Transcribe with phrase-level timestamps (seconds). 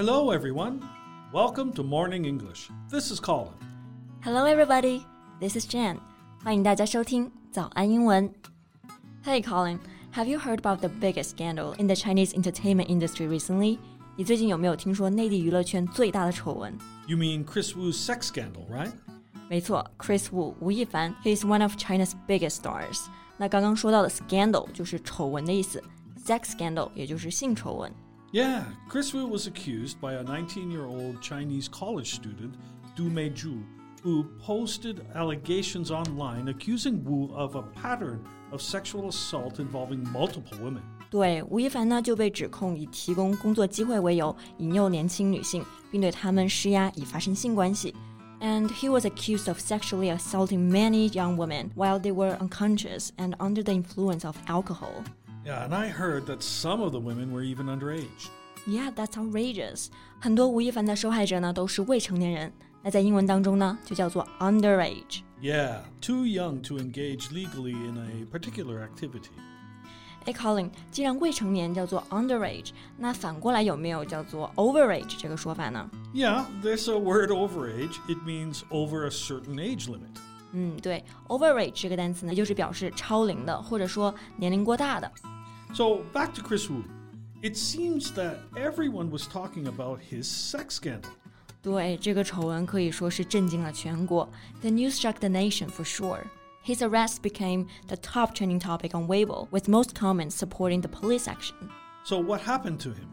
[0.00, 0.80] Hello, everyone.
[1.32, 2.68] Welcome to Morning English.
[2.90, 3.54] This is Colin.
[4.22, 5.02] Hello, everybody.
[5.40, 5.98] This is Jan.
[6.42, 8.32] 欢迎大家收听早安英文。
[9.24, 9.78] Hey, Colin.
[10.14, 13.78] Have you heard about the biggest scandal in the Chinese entertainment industry recently?
[14.16, 16.72] 你最近有没有听说内地娱乐圈最大的丑闻？
[17.06, 18.92] You mean Chris Wu's sex scandal, right?
[19.48, 23.04] 没错，Chris Wu 吴亦凡，he is one of China's biggest stars。
[23.36, 25.82] 那刚刚说到的 scandal 就是丑闻的意思，
[26.24, 27.92] sex scandal 也就是性丑闻。
[28.31, 32.55] yeah, Chris Wu was accused by a 19 year old Chinese college student,
[32.95, 33.61] Du Meizhu,
[34.03, 40.81] who posted allegations online accusing Wu of a pattern of sexual assault involving multiple women.
[41.09, 47.93] 对，吴亦凡呢就被指控以提供工作机会为由，引诱年轻女性，并对她们施压，以发生性关系。
[48.39, 53.61] And he was accused of sexually assaulting many young women while they were unconscious and under
[53.61, 55.03] the influence of alcohol.
[55.44, 58.28] Yeah, and I heard that some of the women were even underage.
[58.66, 59.86] Yeah, that's outrageous.
[60.20, 65.20] 很多吴亦凡的受害者呢都是未成年人，那在英文当中呢就叫做 underage。
[65.40, 69.30] Yeah, too young to engage legally in a particular activity.
[70.24, 75.88] 哎，Colin，既然未成年叫做 underage，那反过来有没有叫做 overage 这个说法呢？
[76.12, 77.94] Yeah, there's a word overage.
[78.08, 80.16] It means over a certain age limit.
[80.50, 85.08] 嗯，对，overage 这个单词呢，就是表示超龄的，或者说年龄过大的。
[85.74, 86.84] So back to Chris Wu.
[87.42, 91.10] It seems that everyone was talking about his sex scandal.
[91.62, 94.28] 对，这个丑闻可以说是震惊了全国。
[94.62, 96.24] The news shocked the nation for sure.
[96.64, 101.28] His arrest became the top trending topic on Weibo, with most comments supporting the police
[101.28, 101.54] action.
[102.04, 103.08] So what happened to him?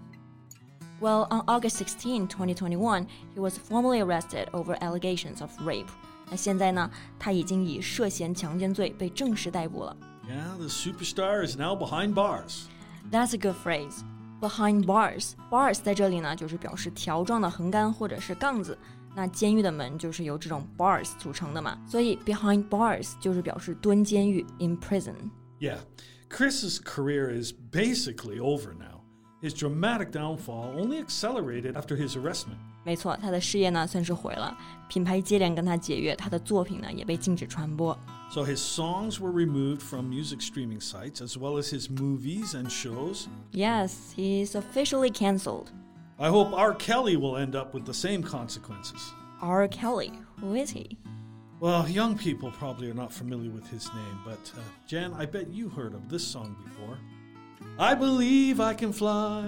[1.00, 5.90] Well, on August 16, 2021, he was formally arrested over allegations of rape.
[6.30, 9.96] 那现在呢，他已经以涉嫌强奸罪被正式逮捕了。
[10.28, 12.68] Yeah, the superstar is now behind bars.
[13.12, 14.04] That's a good phrase.
[14.42, 18.78] Behind bars, bars 在这里呢，就是表示条状的横杆或者是杠子。
[19.16, 25.14] 那监狱的门就是由这种 bars 组成的嘛，所以 behind bars 就是表示蹲监狱 in prison。
[25.60, 25.78] Yeah,
[26.30, 29.02] Chris's career is basically over now.
[29.42, 32.58] His dramatic downfall only accelerated after his arrestment.
[32.84, 34.56] 没错，他的事业呢算是毁了，
[34.90, 37.98] 品牌接连跟他解约，他的作品呢也被禁止传播。
[38.32, 42.68] So his songs were removed from music streaming sites as well as his movies and
[42.68, 43.28] shows.
[43.52, 45.68] Yes, he's officially cancelled.
[46.18, 46.74] I hope R.
[46.74, 49.00] Kelly will end up with the same consequences.
[49.42, 49.68] R.
[49.68, 50.98] Kelly, who is he?
[51.60, 55.48] Well, young people probably are not familiar with his name, but uh, Jan, I bet
[55.50, 56.98] you heard of this song before.
[57.80, 59.46] I believe I can fly.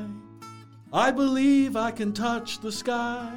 [0.91, 3.29] I believe I can touch the sky.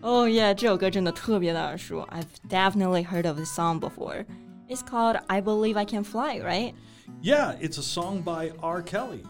[0.00, 2.06] Oh yeah，这首歌真的特别的耳熟。
[2.10, 4.24] I've definitely heard of this song before.
[4.68, 6.74] It's called "I Believe I Can Fly," right?
[7.22, 8.82] Yeah, it's a song by R.
[8.82, 9.22] Kelly.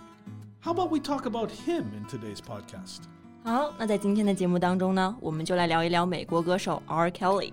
[0.60, 3.03] How about we talk about him in today's podcast?
[3.44, 7.10] 好，那在今天的节目当中呢，我们就来聊一聊美国歌手 R.
[7.10, 7.53] Kelly。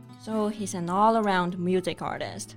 [0.22, 2.50] So he's an all-around music artist.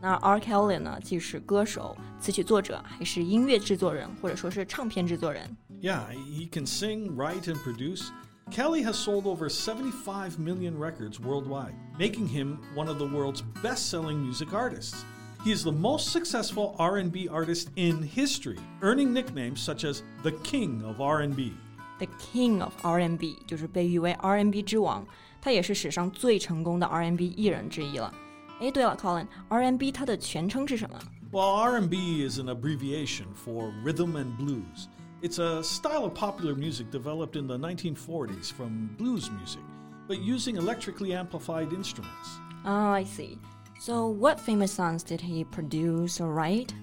[0.00, 0.40] 那 R.
[0.40, 5.56] Kelly 呢，既是歌手、词曲作者，还是音乐制作人，或者说是唱片制作人。
[5.80, 8.08] Yeah, he can sing, write, and produce.
[8.50, 14.16] Kelly has sold over 75 million records worldwide, making him one of the world's best-selling
[14.16, 15.04] music artists.
[15.44, 20.82] He is the most successful R&B artist in history, earning nicknames such as the King
[20.84, 21.52] of R&B.
[21.98, 25.06] The King of R&B 就是被誉为 R&B 之王，
[25.40, 28.12] 他也是史上最成功的 R&B 艺人之一了。
[28.60, 30.98] 哎，对了，Colin，R&B 它的全称是什么？
[31.32, 34.88] Well, R&B is an abbreviation for rhythm and blues.
[35.22, 39.62] It's a style of popular music developed in the 1940s from blues music,
[40.08, 42.28] but using electrically amplified instruments.
[42.64, 43.38] Oh, I see.
[43.80, 46.74] So, what famous songs did he produce or write?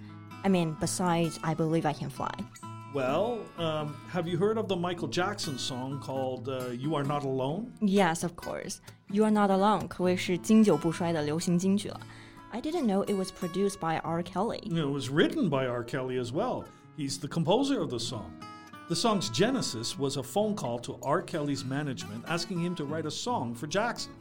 [0.43, 2.31] I mean, besides I Believe I Can Fly.
[2.93, 7.23] Well, um, have you heard of the Michael Jackson song called uh, You Are Not
[7.23, 7.71] Alone?
[7.81, 8.81] Yes, of course.
[9.11, 11.99] You Are Not Alone 可谓是经久不衰的流行金曲了。
[12.51, 14.23] I didn't know it was produced by R.
[14.23, 14.61] Kelly.
[14.71, 15.83] It was written by R.
[15.83, 16.63] Kelly as well.
[16.97, 18.31] He's the composer of the song.
[18.89, 21.21] The song's genesis was a phone call to R.
[21.21, 24.13] Kelly's management asking him to write a song for Jackson.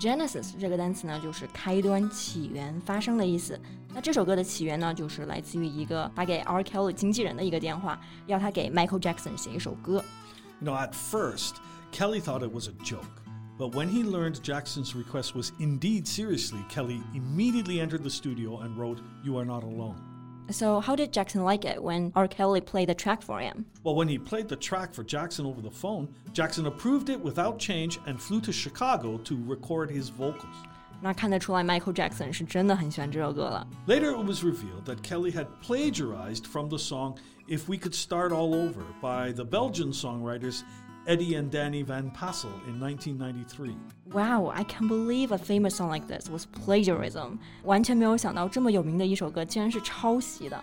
[0.00, 3.60] Genesis 这个单词呢，就是开端、起源、发生的意思。
[3.94, 6.62] 那这首歌的起源呢，就是来自于一个打给 R.
[6.62, 10.02] Kelly 经纪人的一个电话，要他给 Michael Jackson 写一首歌。
[10.60, 11.56] You know, at first,
[11.92, 13.04] Kelly thought it was a joke.
[13.58, 18.78] But when he learned Jackson's request was indeed seriously, Kelly immediately entered the studio and
[18.78, 19.96] wrote, You Are Not Alone.
[20.50, 22.28] So, how did Jackson like it when R.
[22.28, 23.64] Kelly played the track for him?
[23.84, 27.58] Well, when he played the track for Jackson over the phone, Jackson approved it without
[27.58, 30.54] change and flew to Chicago to record his vocals.
[31.00, 33.66] 那看得出来，Michael Jackson 是真的很喜欢这首歌了。
[33.86, 37.16] Later, it was revealed that Kelly had plagiarized from the song
[37.48, 40.62] If We Could Start All Over by the Belgian songwriters
[41.07, 43.77] Eddy and Danny Van Passel in 1993.
[44.11, 47.39] Wow, I can't believe a famous song like this was plagiarism.
[47.63, 50.61] 完全没有想到这么有名的一首歌竟然是抄袭的。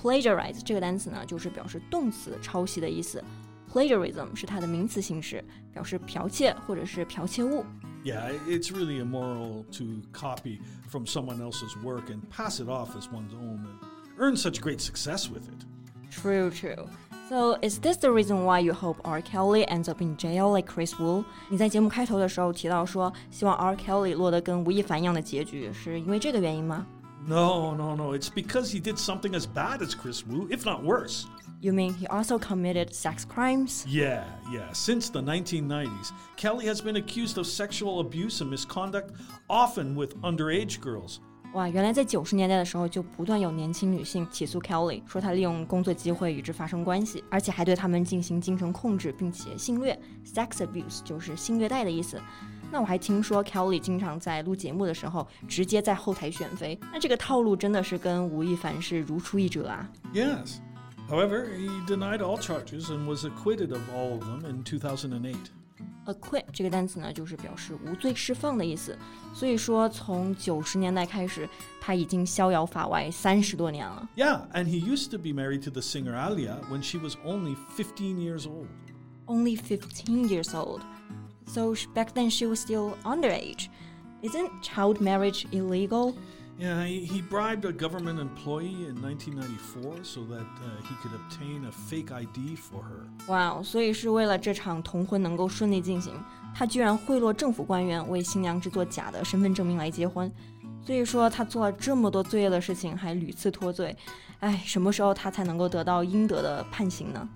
[0.00, 3.22] Plagiarize 这个单词呢，就是表示动词抄袭的意思。
[3.68, 7.64] Plagiarism 是它的名词形式，表示剽窃或者是剽窃物。
[8.04, 13.34] Yeah, it's really immoral to copy from someone else's work and pass it off as one's
[13.34, 15.66] own and earn such great success with it.
[16.12, 16.86] True, true.
[17.29, 19.19] So is this the reason why you hope R.
[19.21, 21.25] Kelly ends up in jail like Chris Wu？
[21.49, 23.75] 你在节目开头的时候提到说，希望 R.
[23.75, 26.85] Kelly 落得跟吴亦凡一样的结局，是因为这个原因吗？
[27.27, 28.15] No, no, no.
[28.15, 31.25] It's because he did something as bad as Chris Wu, if not worse.
[31.59, 33.83] You mean he also committed sex crimes?
[33.87, 34.71] Yeah, yeah.
[34.73, 39.15] Since the 1990s, Kelly has been accused of sexual abuse and misconduct,
[39.49, 41.21] often with underage girls.
[41.52, 49.98] 哇，原来在九十年代的时候就不断有年轻女性起诉 Kelly，说她利用工作机会与之发生关系，而且还对他们进行精神控制，并且性虐。
[50.24, 52.20] Sex abuse 就是性虐待的意思。
[52.70, 59.90] 那我还听说 Kelly 经常在录节目的时候直接在后台选妃，那这个套路真的是跟吴亦凡是如出一辙啊。
[60.14, 60.58] Yes.
[61.08, 65.34] However, he denied all charges and was acquitted of all of them in 2008.
[66.06, 68.96] acquit 这个单词呢，就是表示无罪释放的意思。
[69.34, 71.48] 所以说，从九十年代开始，
[71.80, 74.08] 他已经逍遥法外三十多年了。
[74.16, 78.16] Yeah, and he used to be married to the singer Aaliyah when she was only fifteen
[78.16, 78.66] years old.
[79.26, 80.80] Only fifteen years old.
[81.46, 83.68] So back then she was still underage.
[84.22, 86.14] Isn't child marriage illegal?
[86.59, 91.65] Yeah, he, he, bribed a government employee in 1994 so that uh, he could obtain
[91.65, 93.05] a fake ID for her.
[93.27, 96.13] Wow，所以是为了这场同婚能够顺利进行，
[96.55, 100.31] 他居然贿赂政府官员，为新娘制作假的身份证明来结婚。
[100.85, 103.93] 所以说他做了这么多罪恶的事情，还屡次脱罪。
[104.39, 107.27] 哎，什么时候他才能够得到应得的判刑呢？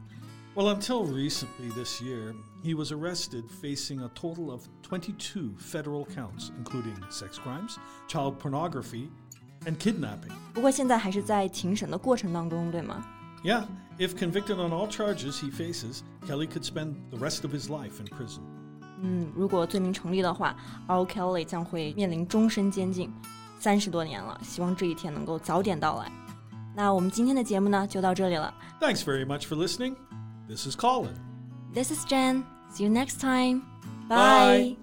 [0.56, 2.34] well, until recently this year,
[2.64, 7.78] he was arrested facing a total of 22 federal counts, including sex crimes,
[8.08, 9.10] child pornography,
[9.66, 10.32] and kidnapping.
[13.44, 13.64] Yeah,
[13.98, 18.00] if convicted on all charges he faces, Kelly could spend the rest of his life
[18.00, 18.42] in prison.
[19.02, 20.56] 嗯，如果罪名成立的话，
[20.88, 21.06] R.
[21.06, 23.10] Kelly 将会面临终身监禁，
[23.60, 24.38] 三十多年了。
[24.44, 26.12] 希望这一天能够早点到来。
[26.76, 28.54] 那我们今天的节目呢，就到这里了。
[28.82, 29.96] Thanks very much for listening.
[30.48, 31.16] This is Colin.
[31.74, 32.44] This is Jen.
[32.74, 33.62] See you next time.
[34.10, 34.83] Bye.